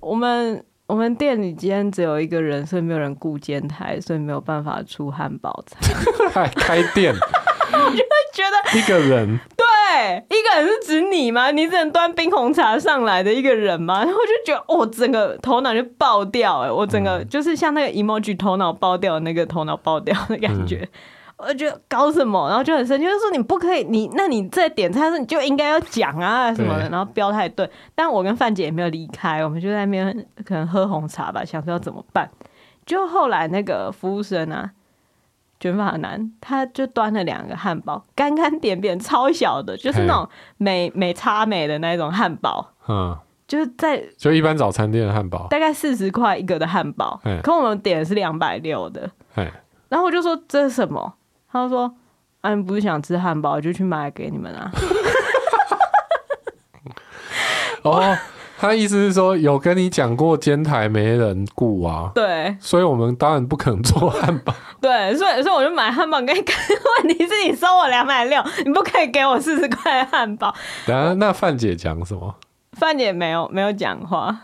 [0.00, 5.80] 我们我们店里今天只有一个人，所以没有人顾煎台，所以没有办法出汉堡餐。
[6.32, 7.14] 还开店，
[8.32, 11.50] 觉得一个人对一个人是指你吗？
[11.50, 14.04] 你只能端冰红茶上来的一个人吗？
[14.04, 20.80] 然 后我就觉得，我、哦、整个头脑就爆掉，哎，我整个就是像那个 emoji 头脑爆掉那个头脑爆掉的感觉。
[20.82, 20.88] 嗯”
[21.38, 27.70] 我觉得搞什么，然后就很生气，就是说你不可以，你那你在点餐的时候你就应该要讲啊什么的，然后标太对。
[27.94, 32.28] 但我跟范姐也没有离开，我们就在那边可能喝红茶吧，想说要怎么办。
[32.84, 34.68] 就后来那个服务生啊，
[35.60, 43.16] 卷发男，他就端了两个汉堡，干干点点，超小的，就是那种美美差美的那种汉堡，嗯，
[43.46, 49.10] 就是在就一般早餐店的汉堡，大概四十块一个的汉堡，可我们点的是两百六的，
[49.88, 51.14] 然后我就说这是什么？
[51.50, 51.90] 他就说
[52.42, 54.70] ：“啊，你不是想吃汉堡，就去买给你们啊。
[57.82, 58.18] ”哦，
[58.60, 62.10] 他意思是说有跟你讲过监台没人雇啊？
[62.12, 64.52] 对，所以我们当然不可能做汉堡。
[64.82, 66.40] 对，所以所以我就买汉堡给你。
[66.40, 70.52] 问题是你收我两百六，你不可以给我四十块汉堡。
[70.84, 72.34] 等下，那范姐讲什么？
[72.72, 74.36] 范姐没有没有讲话。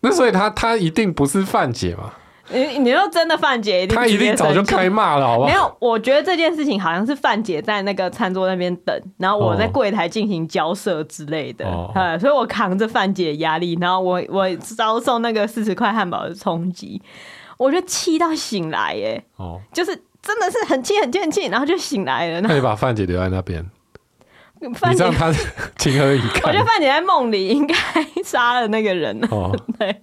[0.00, 2.12] 那所以他他一定不是范姐嘛？
[2.52, 5.48] 你你说真的，范姐一定他一定早就开骂了，好不好？
[5.48, 17.00] 没有，我觉得这件事情好像是范姐在那个餐桌那边等，然后我在柜台进行交涉之类的，哦、所以我扛着范姐的压力，然后我我遭受那个四十块汉堡的冲击，
[17.56, 22.40] 我就气到醒来耶，哦，就是真的是很气很气很气，然后就醒来了。
[22.42, 23.64] 那你把范姐留在那边，
[24.74, 25.32] 范姐你让他
[25.76, 26.42] 情何以堪？
[26.44, 27.74] 我觉得范姐在梦里应该
[28.24, 30.02] 杀了那个人，哦， 对，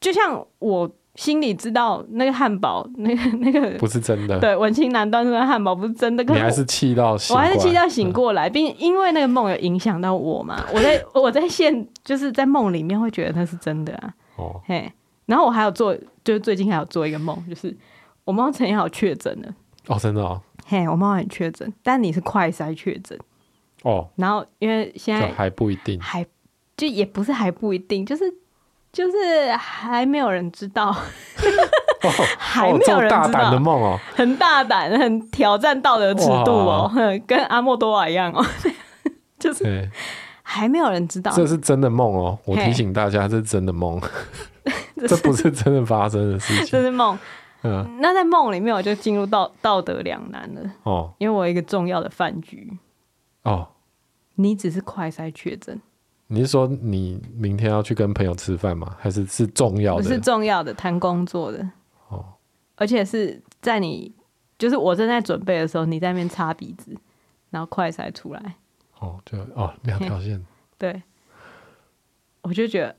[0.00, 0.90] 就像我。
[1.14, 4.40] 心里知道那个汉堡，那个那个 不是真的。
[4.40, 6.24] 对，文青男端那个汉堡不是真的。
[6.24, 10.64] 你还是气到醒，我还是气到醒过来，并因为那个梦有影响到我嘛。
[10.72, 14.14] 我在我在现就是在梦里面会觉得它是真的啊。
[14.36, 14.90] 哦，嘿，
[15.26, 15.94] 然后我还有做，
[16.24, 17.76] 就是最近还有做一个梦，就是
[18.24, 19.54] 我妈陈好确诊了。
[19.88, 20.40] 哦，真的哦。
[20.64, 23.18] 嘿，我妈很确诊，但你是快筛确诊。
[23.82, 24.08] 哦。
[24.16, 26.24] 然后因为现在还不一定，还
[26.74, 28.24] 就也不是还不一定，就是。
[28.92, 30.96] 就是还没有人知道，哦、
[32.36, 36.92] 还没有人知道，哦、大胆的梦哦，很大胆，很挑战道德尺度哦，
[37.26, 38.44] 跟阿莫多瓦一样哦，
[39.40, 39.90] 就是
[40.42, 42.38] 还没有人知道，这是真的梦哦。
[42.44, 43.98] 我提醒大家，这是真的梦，
[45.08, 47.18] 这不是真的发生的事情，这是梦。
[47.64, 52.76] 嗯，那在梦里面，我就进入到道德两难了哦，因为我有一个重要的饭局。
[53.44, 53.68] 哦，
[54.34, 55.80] 你只是快筛确诊。
[56.32, 58.96] 你是说你明天要去跟朋友吃饭吗？
[58.98, 60.02] 还是是重要的？
[60.02, 61.62] 不是重要的，谈工作的
[62.08, 62.24] 哦。
[62.76, 64.10] 而且是在你
[64.58, 66.96] 就是我正在准备的时候，你在那边擦鼻子，
[67.50, 68.56] 然后快塞出来。
[68.98, 70.42] 哦，就哦两条线。
[70.78, 71.02] 对，
[72.40, 72.96] 我就觉得，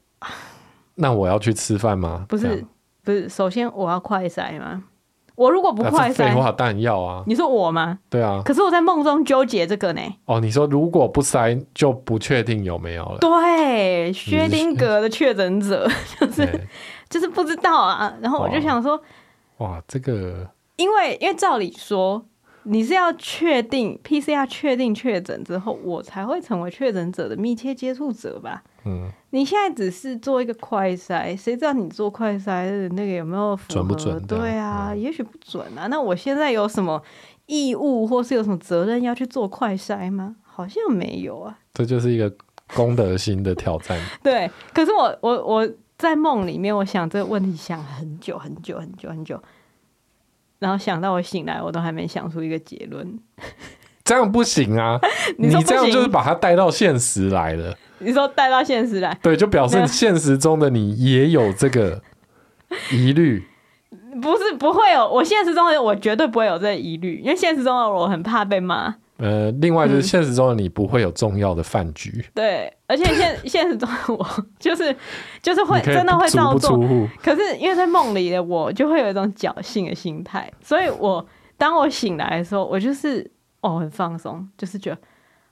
[0.93, 2.27] 那我要去吃饭吗？
[2.29, 2.63] 不是，
[3.03, 3.27] 不是。
[3.27, 4.83] 首先我要快塞吗？
[5.35, 7.23] 我如果不快塞，废话当然要啊。
[7.25, 7.99] 你说我吗？
[8.09, 8.41] 对啊。
[8.45, 10.01] 可是我在梦中纠结这个呢。
[10.25, 13.17] 哦，你说如果不塞就不确定有没有了。
[13.19, 16.67] 对，薛丁格的确诊者就是
[17.09, 18.13] 就是不知道啊。
[18.21, 18.99] 然后我就想说，
[19.57, 22.25] 哇，这个，因为因为照理说。
[22.65, 28.63] 你是要确定 PCR 确定确诊之后，我才会成为确诊者的密切接触者吧？
[28.85, 33.57] 嗯，你现在只是做一个快筛，谁知道你做快筛的那个有没有？
[33.67, 34.21] 准不准？
[34.27, 35.87] 对啊，嗯、也许不准啊。
[35.87, 37.01] 那我现在有什么
[37.45, 40.35] 义务或是有什么责任要去做快筛吗？
[40.43, 41.57] 好像没有啊。
[41.73, 42.33] 这就是一个
[42.75, 43.99] 公德心的挑战。
[44.21, 49.41] 对，可是我我我在梦里面，我想这个问题想很久很久很久很久。
[50.63, 53.19] 然后想到我醒来，我都还没想出一个结论。
[54.05, 54.97] 这样不行啊！
[55.37, 57.77] 你，你这样就是把它带到现实来了。
[57.99, 62.01] 你说带到现实来，对，就表示现实中的你也有这个
[62.91, 63.45] 疑虑。
[64.21, 68.95] 不是，不会有，我现实中的我绝对不会有这个疑虑，因为现实中的我很怕被骂。
[69.17, 74.27] 呃，另外就是现实中的你不会有重要的饭局，嗯、对，而且现现实中的我
[74.59, 74.93] 就是
[75.41, 76.77] 就是会真的会照做，
[77.21, 81.25] 可是因为在梦里的我就会有一种侥幸的心态，所以我
[81.57, 83.29] 当我醒来的时候，我就是
[83.61, 84.97] 哦很放松，就是觉得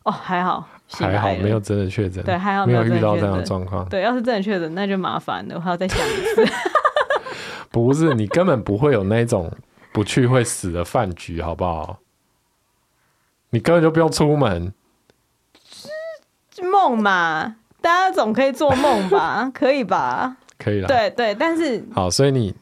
[0.03, 6.53] 哦还好，还好没有真的确诊，对，还好没有遇到这样的状况，对，要是真的确诊那就麻烦了，我还要再想一次。
[7.69, 9.49] 不是，你根本不会有那种
[9.93, 11.99] 不去会死的饭局，好不好？
[13.51, 14.73] 你根本就不用出门。
[16.63, 19.49] 梦嘛，大家总可以做梦吧？
[19.53, 20.37] 可以吧？
[20.59, 20.87] 可以啦。
[20.87, 22.53] 对对，但是好，所以你，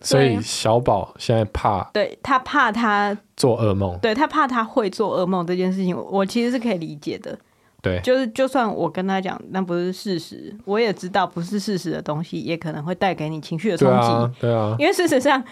[0.00, 7.38] 所以小宝现在怕，对他怕他做噩梦，对他怕他会做噩梦这件事情，我其实是可以理解的。
[7.82, 14.08] 对，就是就算我跟他讲那不是事实，我也知道不是事实的东西，也可能会带给你情绪的冲击。
[14.08, 15.42] 对啊，对啊，因为事实上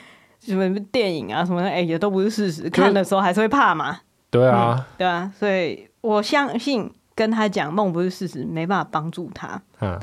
[0.41, 4.01] 什么电影啊什么的，哎，也都不是事实，看的时候还是会怕嘛。
[4.39, 6.93] 对啊，嗯，对啊，所以我相信。
[7.17, 9.63] 跟他讲梦不是事实，没办法帮助他。
[9.81, 9.99] 嗯，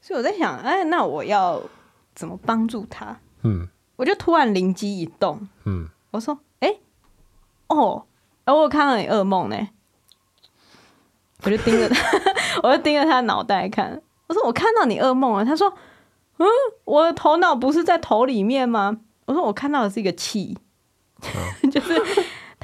[0.00, 1.62] 所以我在想，哎，那我要
[2.16, 3.16] 怎么帮助他？
[3.44, 5.46] 嗯，我就突然灵机一动。
[5.66, 6.74] 嗯，我说，哎，
[7.68, 8.04] 哦，
[8.44, 9.68] 而我看到你噩梦呢，
[11.44, 12.04] 我就盯着他，
[12.64, 14.02] 我就盯着他脑袋看。
[14.26, 15.44] 我说，我看到你噩梦了。
[15.44, 15.72] 他说，
[16.38, 16.46] 嗯，
[16.86, 18.98] 我的头脑不是在头里面吗？
[19.26, 20.58] 我说，我看到的是一个气，
[21.62, 21.94] 嗯、 就是。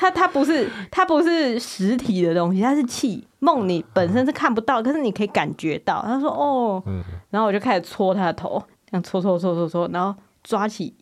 [0.04, 6.02] 它它不是它不是实体的东西，它是气梦，你本身是看不到，可是你可以感觉到。
[6.02, 6.82] 他说哦，
[7.30, 10.94] 然后我就开始搓他的头，这样搓搓搓搓搓，然后抓起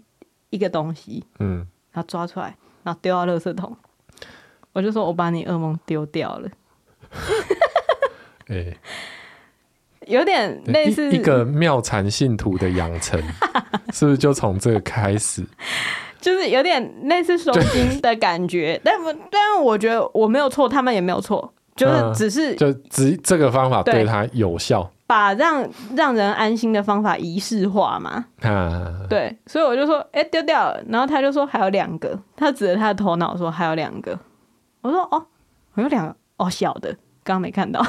[0.50, 3.76] 一个东西，嗯，然后抓出来，然后丢到垃圾桶。
[4.72, 6.48] 我就说我把你噩梦丢掉了，
[8.46, 8.78] 欸、
[10.06, 13.20] 有点类似一,一个妙禅信徒的养成，
[13.92, 15.44] 是不是就从这个开始？
[16.22, 18.94] 就是有点类似收心的感觉，但
[19.28, 28.24] 但我觉得我没有错，他们也没有错，就是只是、嗯、就只这个方法对他有效，把让让人安心的方法仪式化嘛。
[28.42, 30.80] 啊，对，所以我就说，哎、欸，丢掉了。
[30.88, 34.16] 然后他就说还有两个，他指着他的头脑说还有两个。
[34.80, 35.26] 我说哦，
[35.74, 36.90] 我有两个哦，小的，
[37.24, 37.80] 刚刚没看到。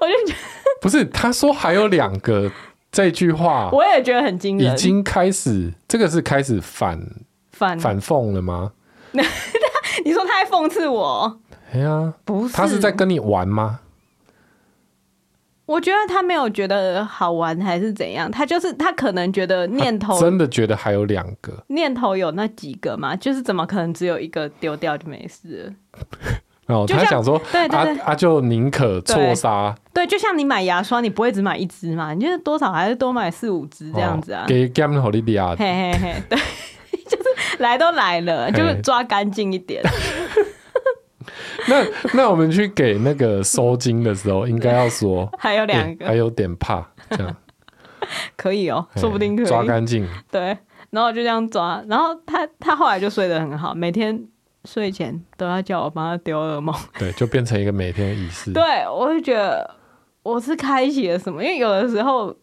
[0.00, 0.38] 我就觉得
[0.80, 2.50] 不是，他说还有两个。
[2.96, 6.98] 这句话我也觉得很惊人，已经开始，这个是开始反
[7.52, 8.72] 反反讽了吗？
[9.12, 11.38] 你说他在讽刺我？
[11.74, 13.80] 哎呀，不是，他是在跟你玩吗？
[15.66, 18.30] 我觉得他没有觉得好玩，还是怎样？
[18.30, 23.14] 他就是他可能觉得念头真的觉得还有两个念头有那几个嘛？
[23.14, 26.00] 就是怎么可能只有一个丢掉就没事了？
[26.66, 29.72] 哦，他想说，对对对，他就宁可错杀。
[29.94, 32.12] 对，就像你买牙刷，你不会只买一支嘛？
[32.12, 34.44] 你就是多少还是多买四五支这样子啊？
[34.48, 36.36] 给 game 好利比亚，嘿嘿嘿，对，
[37.08, 39.80] 就是来都来了，就是抓干净一点。
[41.68, 47.36] 那那我们去给那个收金的时候，应该要说 还有两个，还有点怕，这样
[48.36, 50.04] 可以哦，说不定可以抓干净。
[50.32, 50.58] 对，
[50.90, 54.26] 然后就这样抓，然后他他后来就睡得很好，每天。
[54.66, 58.52] 睡前都要叫我帮他丢噩梦，对，就变成一个每天的仪式。
[58.52, 59.74] 对，我会觉得
[60.22, 62.36] 我是开启了什么，因为有的时候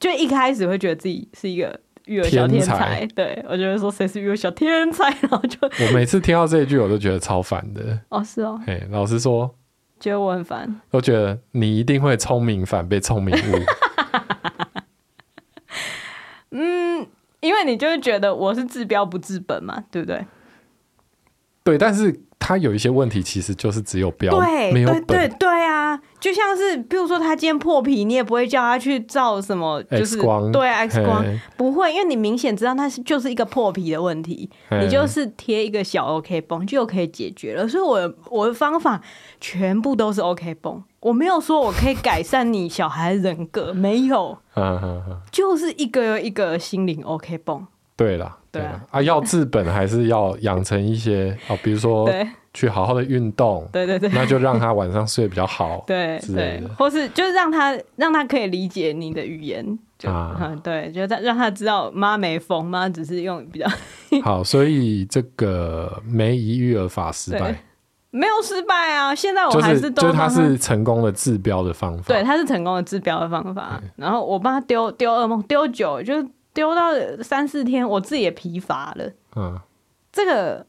[0.00, 8.00] 就一开始会觉得自己是一个育儿小天才，对，我觉得说谁是育儿小天才，然后就我每次听到这一句，我都觉得超烦的。
[8.08, 9.54] 哦，是哦，嘿，老实说，
[10.00, 13.38] 觉得我很烦，我觉得你一定会聪明反被聪明误。
[16.54, 17.06] 嗯，
[17.40, 20.26] 因为你就是觉得我是治标不治本嘛，对不对？
[21.64, 25.04] 对，但是他有一些问题，其实就是只有标，对，没有本。
[25.04, 31.24] 对对对啊，就像是，比如说他今天破皮，你也不会叫他去照什么，就是 X 光，对 X 光
[31.56, 37.68] 不会，因为你明显知道那是就是一个破皮的问题，你就是贴一个小 OK 绷就可以解决了。
[37.68, 39.00] 所以我我的方法
[39.40, 44.36] 全部都是 OK 绷，我没有说我可以改善你小孩人格，没有，
[45.30, 47.64] 就是一个又一个心灵 OK 绷。
[48.02, 48.38] 对了。
[48.50, 52.06] 对啊，啊，要治本还是要养成一些哦，比如说
[52.52, 59.66] 去好好的运动，对对对，那就让他晚上睡得比较好，对对，或是就是让他让他可以理解你的语言，
[60.04, 63.66] 啊、嗯，对，就让让他知道妈没疯，妈只是用比较
[64.22, 67.58] 好，所以这个梅姨育儿法失败，
[68.10, 76.22] 没有失败啊，现在我还是都、就是、就是他是成功的治标的方法，对，他是成功的治标的方法，然后我帮他丢丢噩梦，丢酒就。
[76.54, 79.10] 丢到三四天，我自己也疲乏了。
[79.36, 79.58] 嗯，
[80.12, 80.66] 这个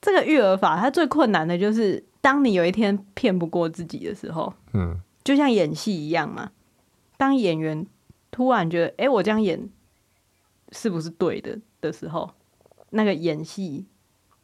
[0.00, 6.50] 这个育儿法，它最困难的就是，当你有一天骗不过自己的时候，嗯，就像演戏一样嘛。
[7.16, 7.86] 当演员
[8.32, 9.68] 突然觉得，哎、欸，我这样演
[10.72, 12.28] 是不是对的的时候，
[12.90, 13.86] 那个演戏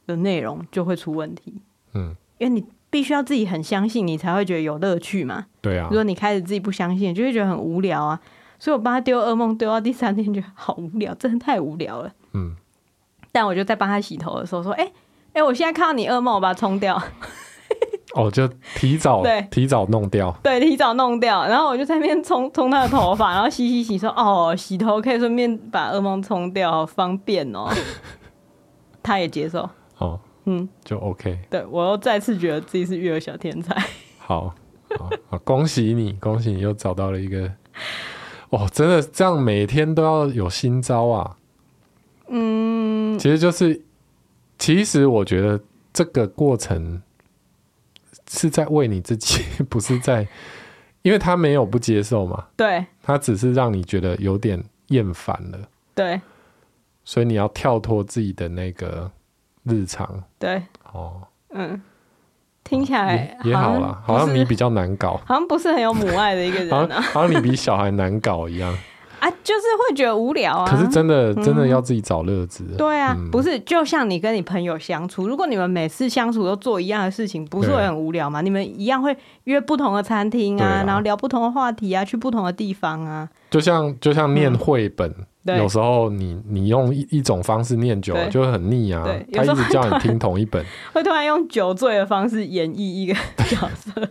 [0.07, 1.61] 的内容就会出问题。
[1.94, 5.46] 嗯，因为你必须要自己很相信，你才会觉得有乐趣嘛。
[5.61, 8.20] 对啊，如果你开始自己不相信，就会觉得很无聊啊。
[8.59, 12.11] 所以我帮他丢噩梦，丢到第三天觉得好无聊，真的太无聊了。
[12.32, 12.56] 嗯，
[13.30, 14.92] 但我就在帮他洗头的时候说：“哎、欸、哎、
[15.34, 17.00] 欸，我现在看到你噩梦，我把它冲掉。
[18.14, 21.46] ”哦，就提早对，提早弄掉，对，提早弄掉。
[21.46, 27.68] 然后我就在那边冲冲他的头发，然后洗洗洗，说哦，洗头可以顺便把噩梦冲掉，好方便哦。
[29.02, 31.38] 他也接受，哦，嗯，就 OK。
[31.48, 33.76] 对，我又再次觉得自己是育儿小天才。
[34.18, 34.54] 好，
[34.98, 37.50] 好，好，恭喜你，恭喜你又找到了一个。
[38.51, 41.36] 哦，真的这样每天都要有新招啊？
[42.28, 43.82] 嗯，其实就是，
[44.59, 45.61] 其实我觉得
[45.92, 47.03] 这个过程
[48.30, 50.26] 是在为你自己， 不是在，
[51.03, 52.46] 因为他没有不接受嘛。
[52.57, 55.59] 对，他只是让你觉得有点厌烦了。
[55.94, 56.20] 对，
[57.05, 59.11] 所以你要跳脱自己的那个
[59.64, 60.22] 日常。
[60.38, 61.80] 对，哦，嗯。
[62.68, 68.76] 听起来也，也好啦，好像你比较难搞，好像不是很有母爱的一个人啊，好像你比小孩难搞一样
[69.20, 70.66] 啊，就是会觉得无聊啊。
[70.70, 72.64] 可是真的，真的要自己找乐子。
[72.76, 78.40] 对啊，不是，就像你跟你朋友相处，如果你们每次相处都做一样的事情，不是会很无聊吗？
[78.40, 83.28] 你们一样会约不同的餐厅啊，然后聊不同的话题啊，去不同的地方啊。
[83.50, 85.14] 就像就像念绘本。
[85.56, 89.02] 有时候你你用一一种方式念久了就会很腻啊，
[89.32, 90.62] 他一直叫你听同一本，
[90.92, 93.14] 会突然用酒醉的方式演绎一个
[93.48, 94.10] 角色，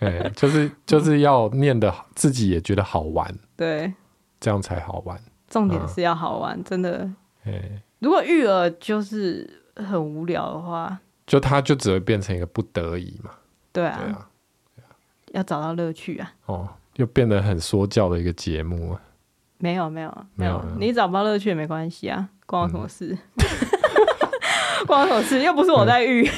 [0.00, 3.94] 哎，就是 就是要念的自己也觉得好玩，对，
[4.44, 5.18] 这样才好玩。
[5.48, 7.10] 重点是要好玩，真的。
[8.00, 13.30] 如果育儿就是很无聊的话，就他就只会变成一个不得已嘛。
[13.72, 14.28] 对啊，
[15.32, 16.30] 要找到乐趣啊。
[16.44, 19.00] 哦，又变得很说教的一个节目啊。
[19.56, 23.16] 没有没有没有，你找不到乐趣也没关系啊，关我什么事？
[23.36, 23.46] 嗯、
[24.86, 25.40] 关我什么事？
[25.40, 26.32] 又不是我在育、嗯。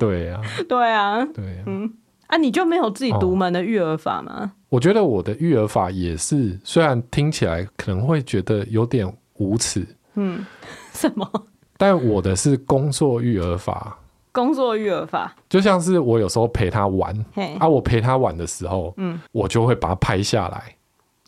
[0.00, 1.94] 对、啊， 对啊，对啊，嗯
[2.26, 4.50] 啊，你就没有自己独门的育儿法吗、哦？
[4.68, 10.44] 我觉得我的育儿法也是，虽然听起来可能会觉得有点无耻，嗯，
[10.92, 11.28] 什么？
[11.76, 13.98] 但我的是工作育儿法，
[14.32, 17.14] 工作育儿法，就像是我有时候陪他玩，
[17.58, 20.74] 啊，我陪他玩的时候，嗯，我就会把它拍下来，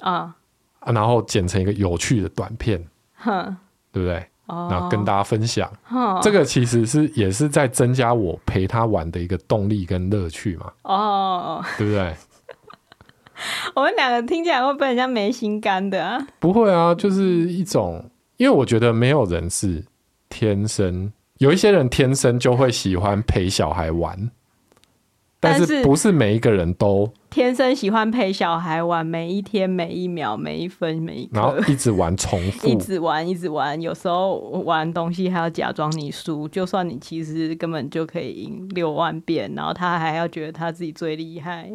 [0.01, 0.35] 啊。
[0.81, 2.83] 啊、然后剪成一个有趣的短片，
[3.17, 3.57] 哼，
[3.93, 4.25] 对不对？
[4.49, 5.71] 哦、然后跟大家分享，
[6.21, 10.73] 这个其实是也是在增加我陪他玩的一个动力跟乐趣嘛。
[10.83, 12.15] 哦，对不对？
[13.77, 16.19] 我们两个听起来会被人家没心肝的啊？
[16.41, 18.05] 不会啊，就是一种，
[18.37, 19.85] 因为我觉得没有人是
[20.29, 24.31] 天生，有一些人天生就会喜欢陪小孩玩。
[25.41, 41.70] 但是不是每一个人都天生喜欢陪小孩玩，每一天每一秒每一分每一刻，然后一直玩重复， 一直玩一直玩，有时候玩东西还要假装你输，就算你其实根本就可以赢六万遍，然后他还要觉得他自己最厉害。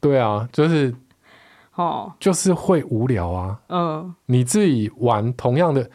[0.00, 0.94] 对啊，就是
[1.74, 3.58] 哦，就是会无聊啊。
[3.68, 5.90] 嗯，你自己玩同样的，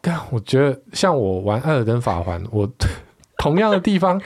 [0.00, 2.66] 但我觉得像我玩《艾尔登法环》，我
[3.36, 4.20] 同样的地方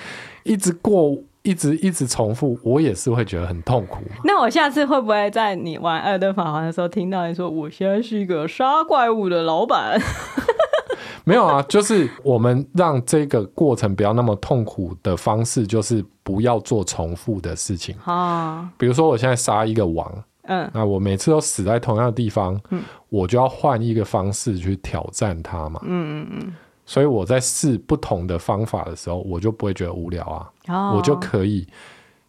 [0.44, 1.18] 一直过。
[1.47, 4.01] 一直一直重复，我也是会觉得很痛苦。
[4.24, 9.99] 那我下次会不会在你玩《艾尔登法环》的时候听到你说：“我现在是一个杀怪物的老板？”
[11.24, 18.68] 没有啊，就是我们让这个过程不要那么痛苦的方式，就是不要做重复的事情啊。
[18.76, 26.55] 比如说，我现在杀一个王，嗯，那我每次都死在同样的地方，嗯，我就要换一个方式去挑战他嘛，嗯嗯嗯。
[26.89, 30.97] 所以我在试不同的方法的时候，我就不会觉得无聊啊，oh.
[30.97, 31.66] 我就可以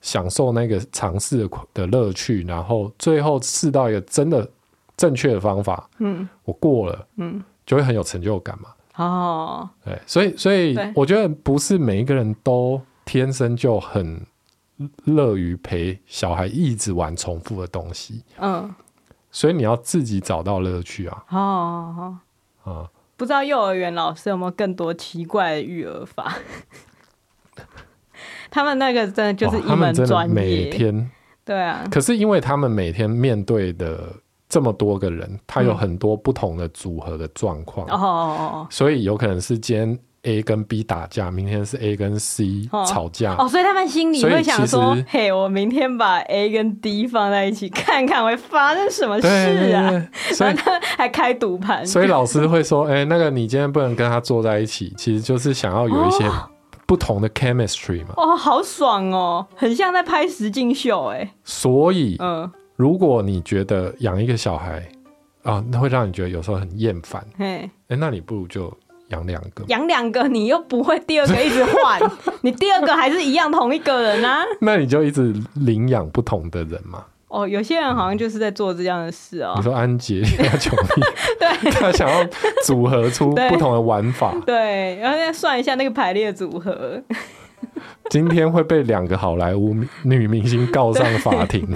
[0.02, 4.50] 享受那个尝试的乐趣，然后最后试到一个真的
[4.98, 8.70] 正确的方法，嗯，我过了，嗯，就会很有成就感嘛。
[8.96, 9.94] 哦，oh.
[9.94, 14.26] 对，所以所以我觉得不是每一个人都天生就很
[15.04, 18.72] 乐于陪小孩一直玩重复的东西，嗯，oh.
[19.30, 21.24] 所以你要自己找到乐趣啊。
[21.30, 22.18] 哦
[22.64, 22.76] ，oh.
[22.76, 22.90] 啊。
[23.18, 26.38] 不知道幼儿园老师有没有更多奇怪的育儿法？
[28.50, 30.34] 他们那个真的就是一门专业。
[30.34, 31.12] 每天。
[31.44, 34.14] 对啊，可是因为他们每天面对的
[34.50, 37.88] 这么多个人，他有很多不同的组合的状况。
[37.88, 49.28] 哦，所以有可能是今天 A 跟 B 打架，明天是 A 跟 C 吵架哦，所以他们心里会想说：“嘿，我明天把 A 跟 D 放在一起，看看会发生什么事
[49.74, 56.30] 啊！” 所以他还开赌盘，所以老师会说：“哎，那个你今天不能跟他坐在一起，其实就是想要有一些
[56.86, 61.32] 不同的 chemistry 嘛。”哦，好爽哦，很像在拍实境秀哎。
[61.46, 64.86] 所以，嗯，如果你觉得养一个小孩
[65.44, 68.76] 啊，那会让你觉得有时候很厌烦，哎，那你不如就。
[69.10, 72.00] 养两个，养两个，你又不会第二个一直换，
[72.42, 74.44] 你第二个还是一样同一个人啊？
[74.62, 77.04] 那你就一直领养不同的人嘛。
[77.30, 79.54] 哦，有些人好像就是在做这样的事哦。
[79.58, 80.22] 你说安杰
[81.40, 82.26] 对，他想要
[82.66, 87.02] 组合出不同的玩法，对，然后再算一下那个排列组合。
[88.10, 91.68] 今天会被两个好莱坞女明星告上法庭。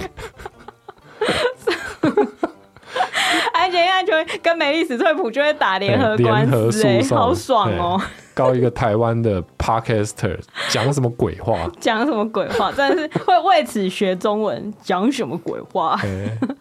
[3.52, 8.00] 安洁瑛就会跟梅丽史翠普就会打联合官司，哎，好爽哦！
[8.34, 10.38] 告一个台湾的 Podcaster
[10.70, 11.70] 讲什么鬼话？
[11.78, 12.72] 讲什么鬼话？
[12.72, 16.00] 真的是会为此学中文，讲什么鬼话？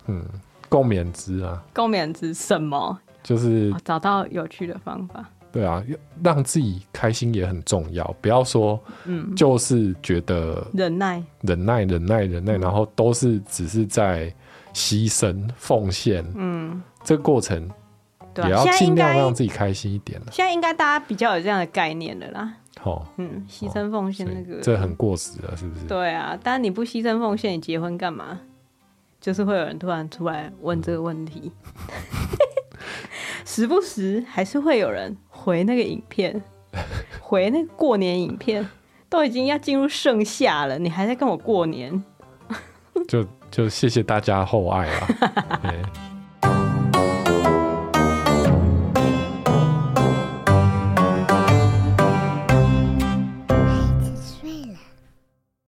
[0.07, 0.23] 嗯，
[0.69, 1.61] 共勉之啊！
[1.73, 2.97] 共勉之什么？
[3.23, 5.23] 就是找到有趣的方法。
[5.51, 5.84] 对啊，
[6.23, 8.03] 让自己开心也很重要。
[8.21, 14.34] 不要说，嗯，就是觉得忍耐、忍耐、忍耐、忍耐，然后都是只是在
[14.73, 16.25] 牺牲、奉献。
[16.36, 17.69] 嗯，这个过程
[18.43, 20.27] 也要尽量让自己开心一点了。
[20.31, 22.53] 现在应该大家比较有这样的概念了啦。
[22.79, 25.85] 好，嗯，牺牲奉献那个，这很过时了，是不是？
[25.85, 28.39] 对啊，当然你不牺牲奉献，你结婚干嘛？
[29.19, 31.51] 就是会有人突然出来问这个问题。
[33.45, 36.41] 时不时还是会有人回那个影片，
[37.19, 38.67] 回那个过年影片，
[39.09, 42.03] 都已经要进入盛夏了，你还在跟我过年？
[43.07, 45.07] 就就谢谢大家厚爱啊。